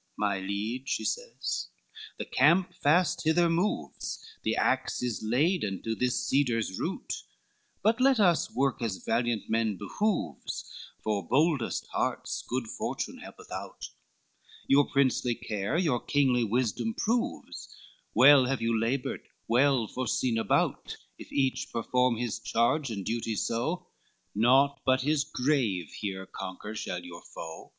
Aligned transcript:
III 0.00 0.14
"My 0.16 0.40
liege," 0.40 0.94
he 0.94 1.04
says, 1.04 1.68
"the 2.16 2.24
camp 2.24 2.72
fast 2.72 3.22
hither 3.24 3.50
moves, 3.50 4.18
The 4.44 4.56
axe 4.56 5.02
is 5.02 5.22
laid 5.22 5.62
unto 5.62 5.94
this 5.94 6.26
cedar's 6.26 6.80
root, 6.80 7.12
But 7.82 8.00
let 8.00 8.18
us 8.18 8.50
work 8.50 8.80
as 8.80 9.04
valiant 9.04 9.50
men 9.50 9.76
behoves, 9.76 10.72
For 11.04 11.28
boldest 11.28 11.86
hearts 11.92 12.42
good 12.48 12.66
fortune 12.78 13.18
helpeth 13.18 13.52
out; 13.52 13.90
Your 14.66 14.88
princely 14.90 15.34
care 15.34 15.76
your 15.76 16.00
kingly 16.02 16.44
wisdom 16.44 16.94
proves, 16.94 17.68
Well 18.14 18.46
have 18.46 18.62
you 18.62 18.80
labored, 18.80 19.28
well 19.48 19.86
foreseen 19.86 20.38
about; 20.38 20.96
If 21.18 21.30
each 21.30 21.68
perform 21.70 22.16
his 22.16 22.38
charge 22.38 22.90
and 22.90 23.04
duty 23.04 23.36
so, 23.36 23.86
Nought 24.34 24.80
but 24.86 25.02
his 25.02 25.24
grave 25.24 25.90
here 25.92 26.24
conquer 26.24 26.74
shall 26.74 27.04
your 27.04 27.20
foe. 27.20 27.74